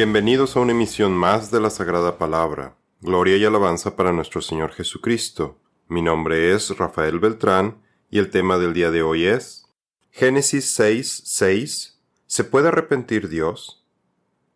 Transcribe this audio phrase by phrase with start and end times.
[0.00, 2.76] Bienvenidos a una emisión más de la Sagrada Palabra.
[3.00, 5.58] Gloria y alabanza para nuestro Señor Jesucristo.
[5.88, 9.66] Mi nombre es Rafael Beltrán y el tema del día de hoy es
[10.12, 12.00] Génesis 6, 6.
[12.28, 13.84] ¿Se puede arrepentir Dios?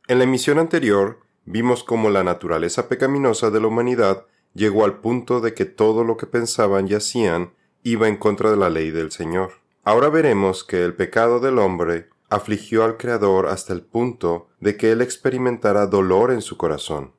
[0.07, 5.41] En la emisión anterior vimos cómo la naturaleza pecaminosa de la humanidad llegó al punto
[5.41, 9.11] de que todo lo que pensaban y hacían iba en contra de la ley del
[9.11, 9.55] Señor.
[9.83, 14.91] Ahora veremos que el pecado del hombre afligió al Creador hasta el punto de que
[14.91, 17.13] él experimentara dolor en su corazón.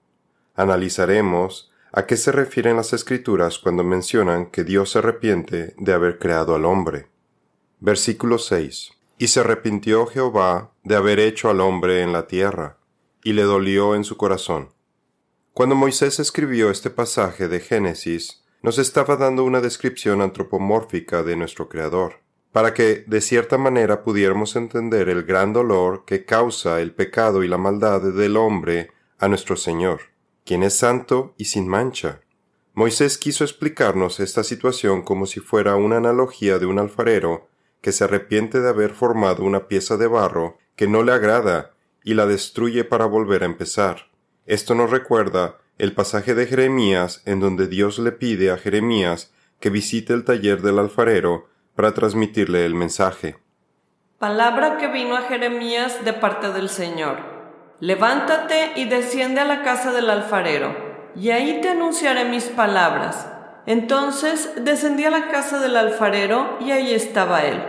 [0.55, 6.17] Analizaremos a qué se refieren las escrituras cuando mencionan que Dios se arrepiente de haber
[6.17, 7.09] creado al hombre.
[7.79, 8.91] Versículo 6.
[9.19, 12.77] Y se arrepintió Jehová de haber hecho al hombre en la tierra,
[13.23, 14.69] y le dolió en su corazón.
[15.53, 21.69] Cuando Moisés escribió este pasaje de Génesis, nos estaba dando una descripción antropomórfica de nuestro
[21.69, 22.22] Creador
[22.53, 27.47] para que de cierta manera pudiéramos entender el gran dolor que causa el pecado y
[27.47, 30.01] la maldad del hombre a nuestro Señor,
[30.45, 32.21] quien es santo y sin mancha.
[32.75, 37.49] Moisés quiso explicarnos esta situación como si fuera una analogía de un alfarero
[37.81, 41.73] que se arrepiente de haber formado una pieza de barro que no le agrada
[42.03, 44.11] y la destruye para volver a empezar.
[44.45, 49.71] Esto nos recuerda el pasaje de Jeremías en donde Dios le pide a Jeremías que
[49.71, 53.37] visite el taller del alfarero para transmitirle el mensaje.
[54.19, 57.17] Palabra que vino a Jeremías de parte del Señor.
[57.79, 60.73] Levántate y desciende a la casa del alfarero,
[61.15, 63.27] y ahí te anunciaré mis palabras.
[63.65, 67.61] Entonces descendí a la casa del alfarero y ahí estaba él,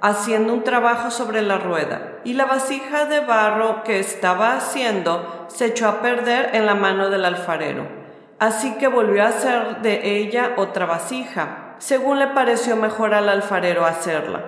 [0.00, 5.66] haciendo un trabajo sobre la rueda, y la vasija de barro que estaba haciendo se
[5.66, 8.01] echó a perder en la mano del alfarero.
[8.42, 13.86] Así que volvió a hacer de ella otra vasija según le pareció mejor al alfarero
[13.86, 14.42] hacerla.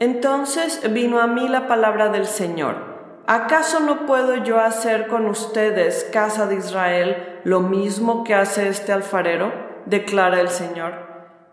[0.00, 2.74] Entonces vino a mí la palabra del Señor.
[3.28, 8.92] ¿Acaso no puedo yo hacer con ustedes, casa de Israel, lo mismo que hace este
[8.92, 9.52] alfarero?
[9.84, 10.94] declara el Señor.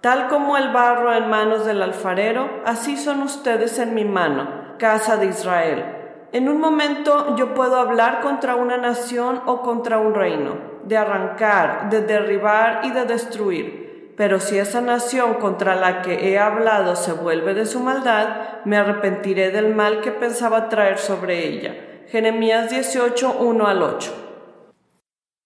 [0.01, 4.47] Tal como el barro en manos del alfarero, así son ustedes en mi mano,
[4.79, 5.85] casa de Israel.
[6.31, 11.89] En un momento yo puedo hablar contra una nación o contra un reino, de arrancar,
[11.89, 13.83] de derribar y de destruir
[14.15, 18.77] pero si esa nación contra la que he hablado se vuelve de su maldad, me
[18.77, 22.03] arrepentiré del mal que pensaba traer sobre ella.
[22.09, 24.11] Jeremías 18, 1 al 8.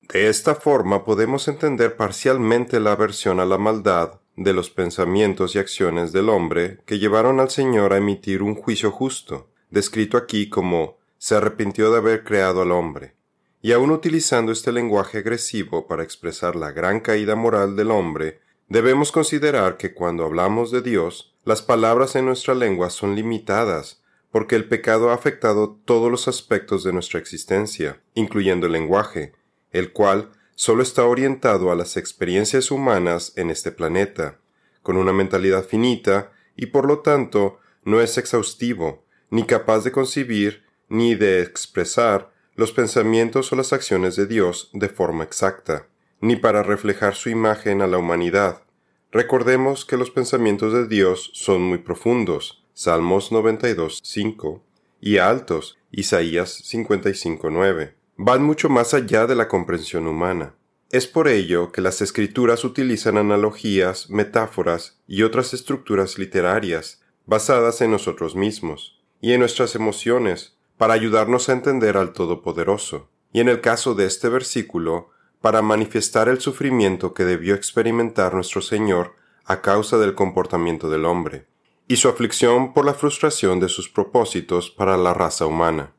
[0.01, 5.59] De esta forma podemos entender parcialmente la aversión a la maldad de los pensamientos y
[5.59, 10.97] acciones del hombre que llevaron al Señor a emitir un juicio justo, descrito aquí como
[11.17, 13.16] se arrepintió de haber creado al hombre.
[13.61, 19.13] Y aun utilizando este lenguaje agresivo para expresar la gran caída moral del hombre, Debemos
[19.13, 24.67] considerar que cuando hablamos de Dios, las palabras en nuestra lengua son limitadas, porque el
[24.67, 29.31] pecado ha afectado todos los aspectos de nuestra existencia, incluyendo el lenguaje,
[29.71, 34.37] el cual solo está orientado a las experiencias humanas en este planeta,
[34.83, 40.65] con una mentalidad finita y por lo tanto no es exhaustivo, ni capaz de concebir
[40.89, 45.87] ni de expresar los pensamientos o las acciones de Dios de forma exacta
[46.21, 48.63] ni para reflejar su imagen a la humanidad.
[49.11, 54.63] Recordemos que los pensamientos de Dios son muy profundos, Salmos 92, 5,
[54.99, 57.95] y altos, Isaías 55, 9.
[58.17, 60.55] Van mucho más allá de la comprensión humana.
[60.89, 67.91] Es por ello que las escrituras utilizan analogías, metáforas y otras estructuras literarias basadas en
[67.91, 73.09] nosotros mismos y en nuestras emociones para ayudarnos a entender al Todopoderoso.
[73.33, 75.09] Y en el caso de este versículo,
[75.41, 81.45] para manifestar el sufrimiento que debió experimentar nuestro Señor a causa del comportamiento del hombre,
[81.87, 85.93] y su aflicción por la frustración de sus propósitos para la raza humana.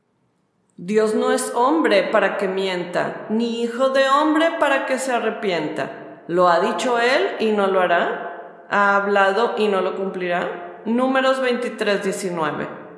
[0.77, 6.23] Dios no es hombre para que mienta, ni hijo de hombre para que se arrepienta.
[6.27, 8.67] ¿Lo ha dicho él y no lo hará?
[8.69, 10.81] ¿Ha hablado y no lo cumplirá?
[10.85, 12.88] Números 23, 19.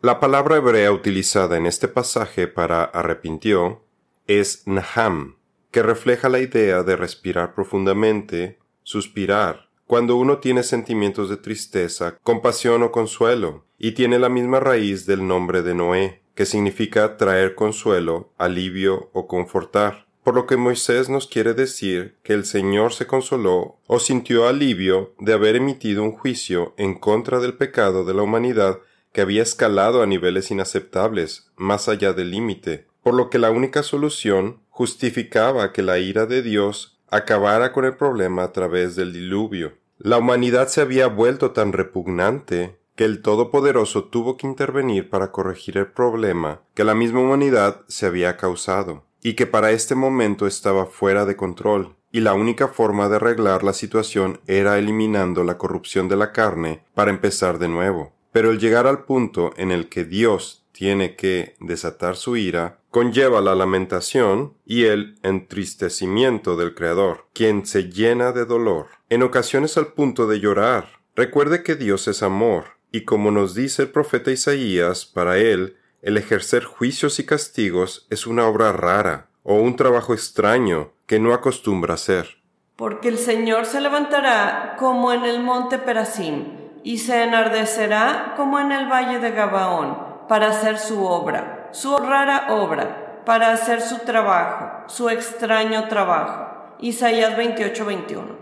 [0.00, 3.82] La palabra hebrea utilizada en este pasaje para arrepintió
[4.28, 5.38] es naham,
[5.72, 12.84] que refleja la idea de respirar profundamente, suspirar, cuando uno tiene sentimientos de tristeza, compasión
[12.84, 18.30] o consuelo, y tiene la misma raíz del nombre de Noé, que significa traer consuelo,
[18.38, 20.06] alivio o confortar.
[20.22, 25.12] Por lo que Moisés nos quiere decir que el Señor se consoló o sintió alivio
[25.18, 28.78] de haber emitido un juicio en contra del pecado de la humanidad
[29.12, 33.82] que había escalado a niveles inaceptables, más allá del límite, por lo que la única
[33.82, 39.74] solución justificaba que la ira de Dios acabara con el problema a través del diluvio.
[39.98, 45.78] La humanidad se había vuelto tan repugnante que el Todopoderoso tuvo que intervenir para corregir
[45.78, 50.86] el problema que la misma humanidad se había causado, y que para este momento estaba
[50.86, 56.08] fuera de control, y la única forma de arreglar la situación era eliminando la corrupción
[56.08, 58.12] de la carne para empezar de nuevo.
[58.38, 63.40] Pero el llegar al punto en el que Dios tiene que desatar su ira, conlleva
[63.40, 69.88] la lamentación y el entristecimiento del Creador, quien se llena de dolor, en ocasiones al
[69.88, 71.00] punto de llorar.
[71.16, 76.16] Recuerde que Dios es amor, y como nos dice el profeta Isaías, para él, el
[76.16, 81.94] ejercer juicios y castigos es una obra rara, o un trabajo extraño que no acostumbra
[81.94, 82.38] hacer.
[82.76, 88.72] Porque el Señor se levantará como en el monte Perasim, y se enardecerá como en
[88.72, 89.98] el valle de Gabaón,
[90.28, 96.76] para hacer su obra, su rara obra, para hacer su trabajo, su extraño trabajo.
[96.80, 98.36] Isaías 28-21.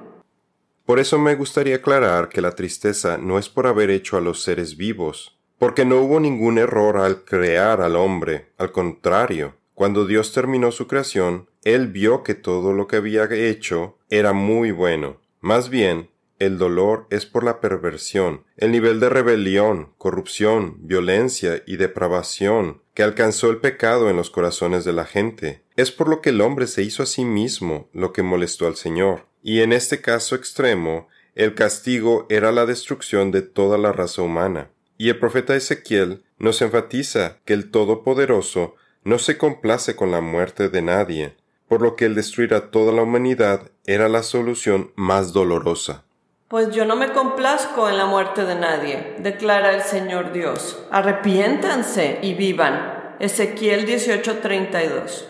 [0.84, 4.42] Por eso me gustaría aclarar que la tristeza no es por haber hecho a los
[4.42, 10.32] seres vivos, porque no hubo ningún error al crear al hombre, al contrario, cuando Dios
[10.32, 15.16] terminó su creación, Él vio que todo lo que había hecho era muy bueno.
[15.40, 21.76] Más bien, el dolor es por la perversión, el nivel de rebelión, corrupción, violencia y
[21.76, 25.62] depravación que alcanzó el pecado en los corazones de la gente.
[25.76, 28.76] Es por lo que el hombre se hizo a sí mismo lo que molestó al
[28.76, 29.26] Señor.
[29.42, 34.70] Y en este caso extremo, el castigo era la destrucción de toda la raza humana.
[34.96, 40.70] Y el profeta Ezequiel nos enfatiza que el Todopoderoso no se complace con la muerte
[40.70, 41.36] de nadie,
[41.68, 46.06] por lo que el destruir a toda la humanidad era la solución más dolorosa.
[46.48, 50.81] Pues yo no me complazco en la muerte de nadie, declara el Señor Dios.
[50.93, 53.16] Arrepiéntanse y vivan.
[53.19, 55.26] Ezequiel 18:32.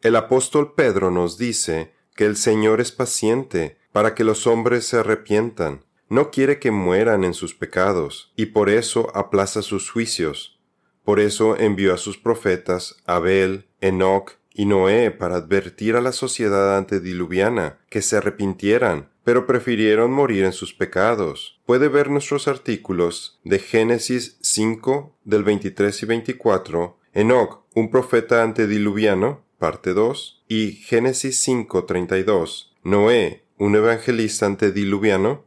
[0.00, 4.98] El apóstol Pedro nos dice que el Señor es paciente para que los hombres se
[4.98, 5.84] arrepientan.
[6.08, 10.58] No quiere que mueran en sus pecados, y por eso aplaza sus juicios.
[11.04, 16.76] Por eso envió a sus profetas Abel, Enoch y Noé para advertir a la sociedad
[16.76, 21.60] antediluviana que se arrepintieran pero prefirieron morir en sus pecados.
[21.66, 29.42] Puede ver nuestros artículos de Génesis 5 del 23 y 24, Enoch, un profeta antediluviano,
[29.58, 35.44] parte 2, y Génesis 5 32, Noé, un evangelista antediluviano.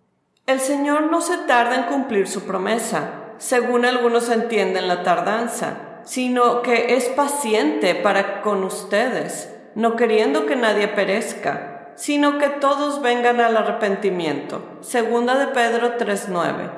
[0.48, 6.62] El Señor no se tarda en cumplir su promesa, según algunos entienden la tardanza, sino
[6.62, 13.40] que es paciente para con ustedes, no queriendo que nadie perezca sino que todos vengan
[13.40, 14.62] al arrepentimiento.
[14.82, 16.70] Segunda de Pedro 3:9.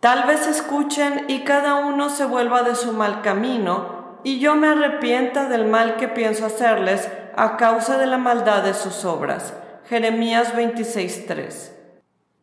[0.00, 4.68] Tal vez escuchen y cada uno se vuelva de su mal camino, y yo me
[4.68, 9.54] arrepienta del mal que pienso hacerles a causa de la maldad de sus obras.
[9.88, 11.72] Jeremías 26:3.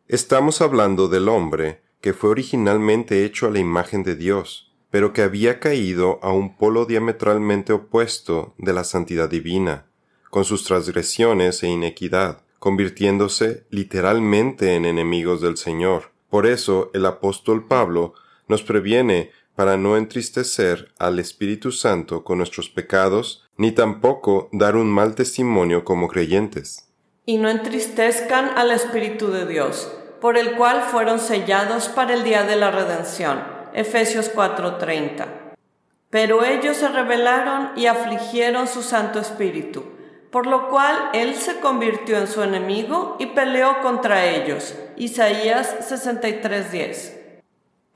[0.07, 5.23] Estamos hablando del hombre que fue originalmente hecho a la imagen de Dios, pero que
[5.23, 9.87] había caído a un polo diametralmente opuesto de la santidad divina
[10.29, 16.11] con sus transgresiones e inequidad, convirtiéndose literalmente en enemigos del Señor.
[16.29, 18.13] Por eso el apóstol Pablo
[18.47, 24.91] nos previene para no entristecer al Espíritu Santo con nuestros pecados, ni tampoco dar un
[24.91, 26.87] mal testimonio como creyentes.
[27.25, 29.91] Y no entristezcan al Espíritu de Dios,
[30.21, 33.52] por el cual fueron sellados para el día de la redención.
[33.73, 35.55] Efesios 4:30.
[36.09, 39.93] Pero ellos se rebelaron y afligieron su Santo Espíritu
[40.33, 44.73] por lo cual él se convirtió en su enemigo y peleó contra ellos.
[44.97, 47.13] Isaías 63:10.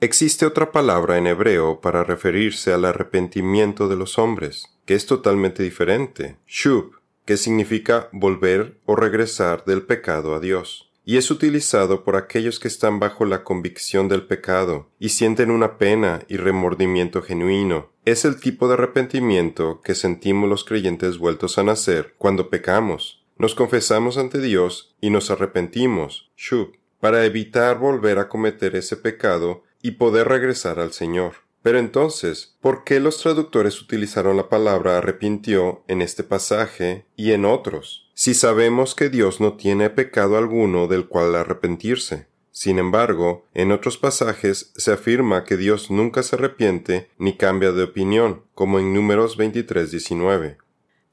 [0.00, 5.64] Existe otra palabra en hebreo para referirse al arrepentimiento de los hombres, que es totalmente
[5.64, 6.92] diferente, shub,
[7.24, 12.68] que significa volver o regresar del pecado a Dios y es utilizado por aquellos que
[12.68, 17.88] están bajo la convicción del pecado y sienten una pena y remordimiento genuino.
[18.04, 23.24] Es el tipo de arrepentimiento que sentimos los creyentes vueltos a nacer cuando pecamos.
[23.38, 29.62] Nos confesamos ante Dios y nos arrepentimos, shub, para evitar volver a cometer ese pecado
[29.80, 31.36] y poder regresar al Señor.
[31.62, 37.46] Pero entonces, ¿por qué los traductores utilizaron la palabra arrepintió en este pasaje y en
[37.46, 38.07] otros?
[38.18, 42.26] Si sabemos que Dios no tiene pecado alguno del cual arrepentirse.
[42.50, 47.84] Sin embargo, en otros pasajes se afirma que Dios nunca se arrepiente ni cambia de
[47.84, 50.58] opinión, como en Números 23, 19.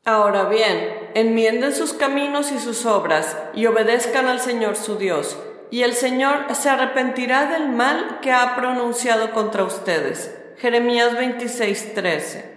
[0.04, 5.38] Ahora bien, enmienden sus caminos y sus obras, y obedezcan al Señor su Dios,
[5.70, 10.36] y el Señor se arrepentirá del mal que ha pronunciado contra ustedes.
[10.58, 12.55] Jeremías 26, 13.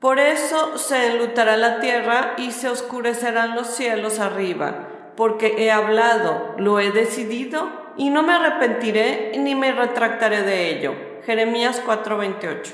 [0.00, 6.54] Por eso se enlutará la tierra y se oscurecerán los cielos arriba, porque he hablado,
[6.56, 10.94] lo he decidido y no me arrepentiré ni me retractaré de ello.
[11.26, 12.72] Jeremías 4:28.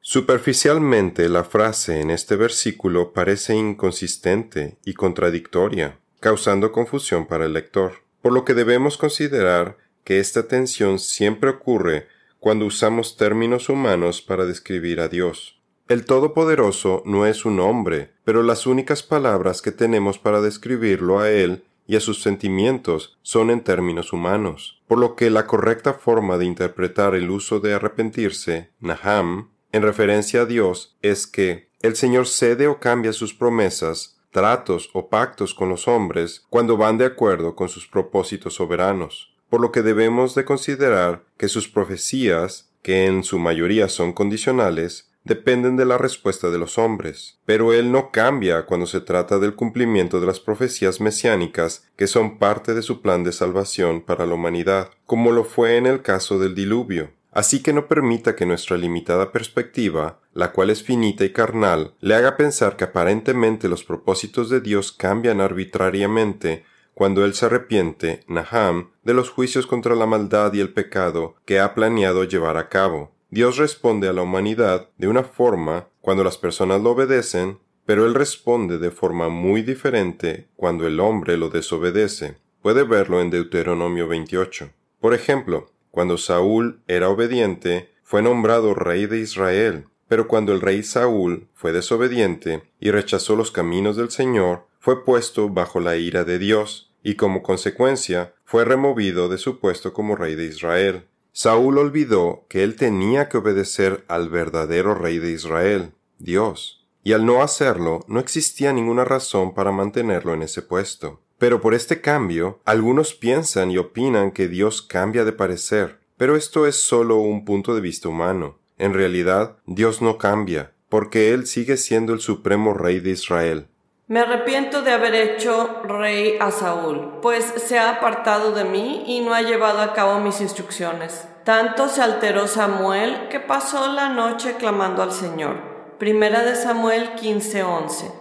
[0.00, 8.02] Superficialmente la frase en este versículo parece inconsistente y contradictoria, causando confusión para el lector,
[8.20, 12.08] por lo que debemos considerar que esta tensión siempre ocurre
[12.40, 15.57] cuando usamos términos humanos para describir a Dios.
[15.88, 21.30] El Todopoderoso no es un hombre, pero las únicas palabras que tenemos para describirlo a
[21.30, 26.36] Él y a sus sentimientos son en términos humanos, por lo que la correcta forma
[26.36, 32.26] de interpretar el uso de arrepentirse, Naham, en referencia a Dios, es que el Señor
[32.26, 37.56] cede o cambia sus promesas, tratos o pactos con los hombres cuando van de acuerdo
[37.56, 43.24] con sus propósitos soberanos por lo que debemos de considerar que sus profecías, que en
[43.24, 47.38] su mayoría son condicionales, dependen de la respuesta de los hombres.
[47.44, 52.38] Pero Él no cambia cuando se trata del cumplimiento de las profecías mesiánicas que son
[52.38, 56.38] parte de su plan de salvación para la humanidad, como lo fue en el caso
[56.38, 57.10] del diluvio.
[57.30, 62.14] Así que no permita que nuestra limitada perspectiva, la cual es finita y carnal, le
[62.14, 68.90] haga pensar que aparentemente los propósitos de Dios cambian arbitrariamente cuando él se arrepiente, Naham,
[69.04, 73.12] de los juicios contra la maldad y el pecado que ha planeado llevar a cabo.
[73.30, 78.14] Dios responde a la humanidad de una forma cuando las personas lo obedecen, pero él
[78.14, 82.36] responde de forma muy diferente cuando el hombre lo desobedece.
[82.62, 84.70] Puede verlo en Deuteronomio 28.
[85.00, 90.82] Por ejemplo, cuando Saúl era obediente, fue nombrado rey de Israel, pero cuando el rey
[90.82, 96.38] Saúl fue desobediente y rechazó los caminos del Señor, fue puesto bajo la ira de
[96.38, 101.04] Dios, y como consecuencia fue removido de su puesto como rey de Israel.
[101.40, 107.26] Saúl olvidó que él tenía que obedecer al verdadero rey de Israel, Dios, y al
[107.26, 111.20] no hacerlo no existía ninguna razón para mantenerlo en ese puesto.
[111.38, 116.66] Pero por este cambio, algunos piensan y opinan que Dios cambia de parecer, pero esto
[116.66, 118.58] es solo un punto de vista humano.
[118.76, 123.68] En realidad, Dios no cambia, porque Él sigue siendo el supremo rey de Israel.
[124.08, 129.20] Me arrepiento de haber hecho rey a Saúl, pues se ha apartado de mí y
[129.20, 131.27] no ha llevado a cabo mis instrucciones.
[131.48, 135.96] Tanto se alteró Samuel que pasó la noche clamando al Señor.
[135.96, 138.12] Primera de Samuel 15:11.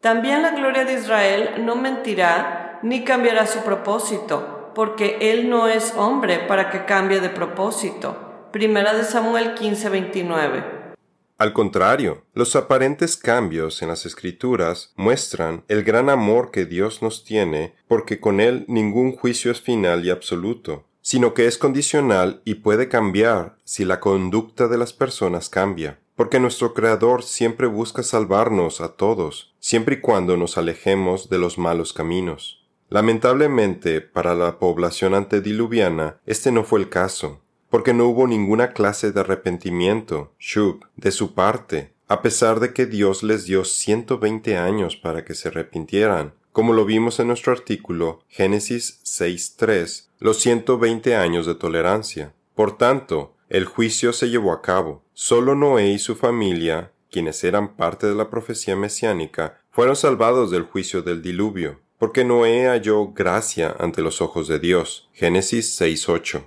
[0.00, 5.92] También la gloria de Israel no mentirá ni cambiará su propósito, porque él no es
[5.96, 8.16] hombre para que cambie de propósito.
[8.52, 10.62] Primera de Samuel 15:29.
[11.38, 17.24] Al contrario, los aparentes cambios en las escrituras muestran el gran amor que Dios nos
[17.24, 22.54] tiene porque con Él ningún juicio es final y absoluto, sino que es condicional y
[22.54, 28.80] puede cambiar si la conducta de las personas cambia, porque nuestro Creador siempre busca salvarnos
[28.80, 32.66] a todos, siempre y cuando nos alejemos de los malos caminos.
[32.88, 39.12] Lamentablemente, para la población antediluviana, este no fue el caso porque no hubo ninguna clase
[39.12, 44.56] de arrepentimiento, shub, de su parte, a pesar de que Dios les dio ciento veinte
[44.56, 50.78] años para que se arrepintieran, como lo vimos en nuestro artículo Génesis 6.3, los ciento
[50.78, 52.32] veinte años de tolerancia.
[52.54, 55.02] Por tanto, el juicio se llevó a cabo.
[55.12, 60.62] Solo Noé y su familia, quienes eran parte de la profecía mesiánica, fueron salvados del
[60.62, 65.10] juicio del diluvio, porque Noé halló gracia ante los ojos de Dios.
[65.12, 66.42] Génesis 6.8.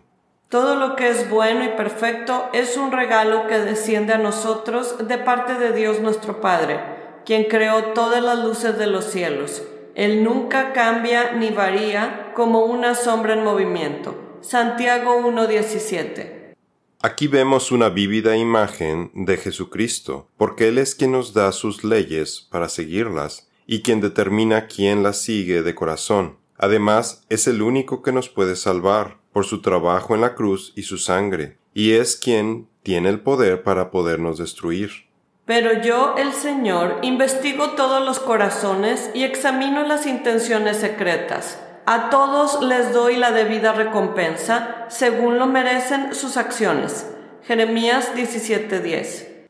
[0.50, 5.20] Todo lo que es bueno y perfecto es un regalo que desciende a nosotros de
[5.20, 6.80] parte de Dios nuestro Padre,
[7.28, 9.62] quien creó todas las luces de los cielos.
[9.96, 14.16] Él nunca cambia ni varía como una sombra en movimiento.
[14.42, 16.56] Santiago 1.17.
[17.02, 22.48] Aquí vemos una vívida imagen de Jesucristo, porque Él es quien nos da sus leyes
[22.52, 26.38] para seguirlas y quien determina quién las sigue de corazón.
[26.58, 30.84] Además, es el único que nos puede salvar, por su trabajo en la cruz y
[30.84, 35.09] su sangre, y es quien tiene el poder para podernos destruir.
[35.50, 41.60] Pero yo, el Señor, investigo todos los corazones y examino las intenciones secretas.
[41.88, 47.08] A todos les doy la debida recompensa, según lo merecen sus acciones.
[47.48, 49.48] Jeremías 17:10.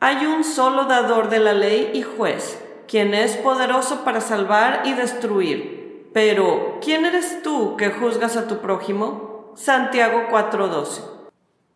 [0.00, 2.58] Hay un solo dador de la ley y juez,
[2.88, 5.84] quien es poderoso para salvar y destruir
[6.14, 9.52] pero, ¿quién eres tú que juzgas a tu prójimo?
[9.56, 11.02] Santiago 4:12.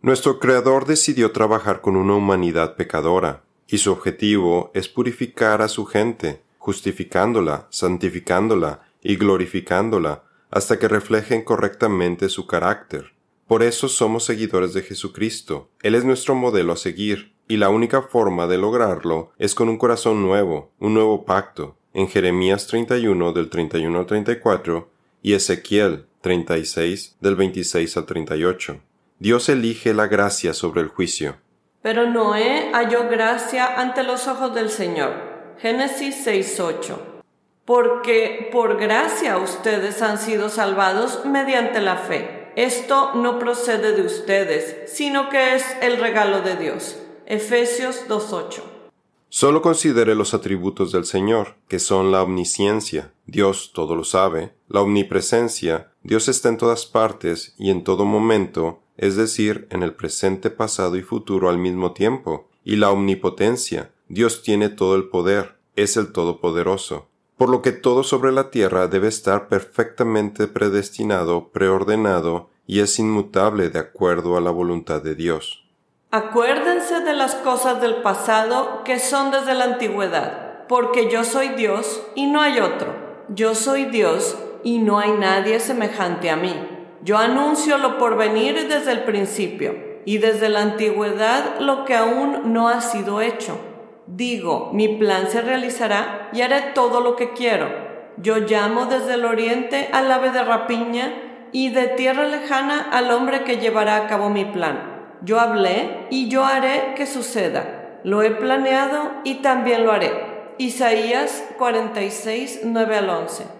[0.01, 5.85] Nuestro Creador decidió trabajar con una humanidad pecadora, y su objetivo es purificar a su
[5.85, 13.13] gente, justificándola, santificándola y glorificándola, hasta que reflejen correctamente su carácter.
[13.47, 15.71] Por eso somos seguidores de Jesucristo.
[15.83, 19.79] Él es nuestro modelo a seguir, y la única forma de lograrlo es con un
[19.79, 24.91] corazón nuevo, un nuevo pacto, en Jeremías 31 del 31 al 34
[25.23, 28.81] y Ezequiel 36 del 26 al 38.
[29.19, 31.37] Dios elige la gracia sobre el juicio.
[31.89, 35.11] Pero Noé halló gracia ante los ojos del Señor.
[35.57, 36.99] Génesis 6:8.
[37.65, 42.53] Porque por gracia ustedes han sido salvados mediante la fe.
[42.57, 46.99] Esto no procede de ustedes, sino que es el regalo de Dios.
[47.25, 48.63] Efesios 2:8.
[49.31, 54.83] Solo considere los atributos del Señor, que son la omnisciencia, Dios todo lo sabe, la
[54.83, 60.51] omnipresencia, Dios está en todas partes y en todo momento, es decir, en el presente,
[60.51, 65.97] pasado y futuro al mismo tiempo, y la omnipotencia, Dios tiene todo el poder, es
[65.97, 72.81] el Todopoderoso, por lo que todo sobre la tierra debe estar perfectamente predestinado, preordenado, y
[72.81, 75.65] es inmutable de acuerdo a la voluntad de Dios.
[76.11, 82.03] Acuérdense de las cosas del pasado que son desde la antigüedad, porque yo soy Dios
[82.15, 82.95] y no hay otro.
[83.29, 86.78] Yo soy Dios y no hay nadie semejante a mí.
[87.03, 89.75] Yo anuncio lo por venir desde el principio
[90.05, 93.59] y desde la antigüedad lo que aún no ha sido hecho.
[94.07, 97.69] Digo, mi plan se realizará y haré todo lo que quiero.
[98.17, 101.13] Yo llamo desde el oriente al ave de rapiña
[101.53, 106.29] y de tierra lejana al hombre que llevará a cabo mi plan yo hablé y
[106.29, 108.01] yo haré que suceda.
[108.05, 110.13] Lo he planeado y también lo haré.
[110.59, 113.58] Isaías 46, 9 al 11.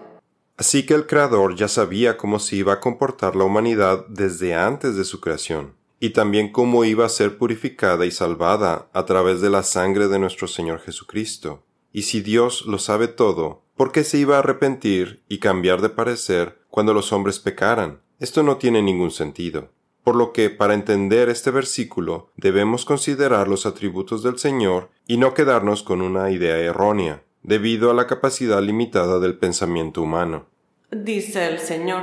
[0.59, 4.97] Así que el Creador ya sabía cómo se iba a comportar la humanidad desde antes
[4.97, 9.49] de su creación, y también cómo iba a ser purificada y salvada a través de
[9.49, 11.63] la sangre de nuestro Señor Jesucristo.
[11.93, 15.87] Y si Dios lo sabe todo, ¿por qué se iba a arrepentir y cambiar de
[15.87, 18.01] parecer cuando los hombres pecaran?
[18.19, 19.69] Esto no tiene ningún sentido.
[20.03, 25.33] Por lo que, para entender este versículo, debemos considerar los atributos del Señor y no
[25.33, 30.47] quedarnos con una idea errónea, debido a la capacidad limitada del pensamiento humano.
[30.91, 32.01] Dice el Señor,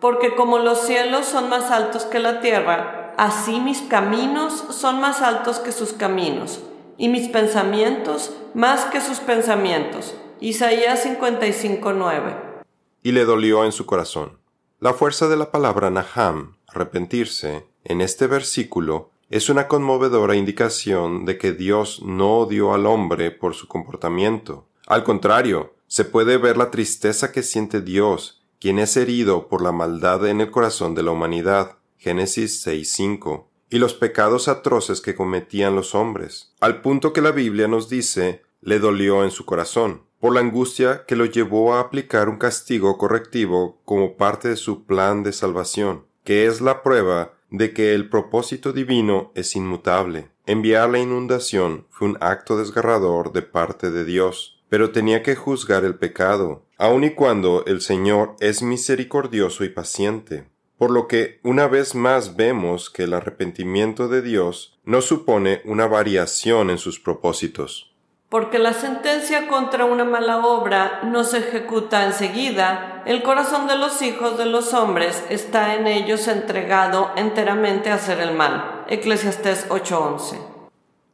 [0.00, 5.20] porque como los cielos son más altos que la tierra, así mis caminos son más
[5.20, 6.60] altos que sus caminos,
[6.96, 10.14] y mis pensamientos más que sus pensamientos.
[10.40, 12.62] Isaías 55:9.
[13.02, 14.38] Y le dolió en su corazón.
[14.78, 21.38] La fuerza de la palabra Naham arrepentirse, en este versículo, es una conmovedora indicación de
[21.38, 24.66] que Dios no odió al hombre por su comportamiento.
[24.86, 29.72] Al contrario, se puede ver la tristeza que siente Dios, quien es herido por la
[29.72, 31.78] maldad en el corazón de la humanidad.
[31.98, 37.66] Génesis 6.5 y los pecados atroces que cometían los hombres, al punto que la Biblia
[37.66, 42.28] nos dice le dolió en su corazón, por la angustia que lo llevó a aplicar
[42.28, 47.72] un castigo correctivo como parte de su plan de salvación que es la prueba de
[47.72, 50.28] que el propósito divino es inmutable.
[50.46, 55.84] Enviar la inundación fue un acto desgarrador de parte de Dios, pero tenía que juzgar
[55.84, 60.48] el pecado, aun y cuando el Señor es misericordioso y paciente.
[60.78, 65.86] Por lo que una vez más vemos que el arrepentimiento de Dios no supone una
[65.86, 67.90] variación en sus propósitos
[68.30, 74.00] porque la sentencia contra una mala obra no se ejecuta enseguida, el corazón de los
[74.02, 78.84] hijos de los hombres está en ellos entregado enteramente a hacer el mal.
[78.88, 80.49] Eclesiastés 8:11.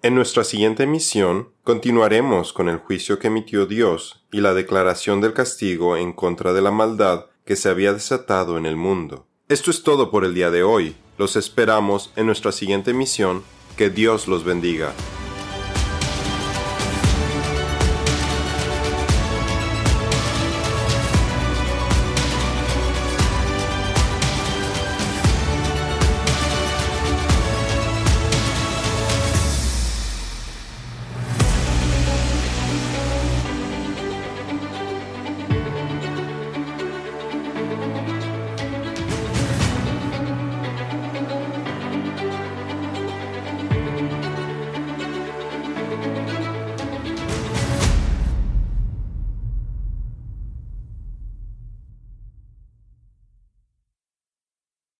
[0.02, 5.32] En nuestra siguiente misión continuaremos con el juicio que emitió Dios y la declaración del
[5.32, 9.26] castigo en contra de la maldad que se había desatado en el mundo.
[9.48, 10.96] Esto es todo por el día de hoy.
[11.18, 13.42] Los esperamos en nuestra siguiente misión.
[13.76, 14.92] Que Dios los bendiga.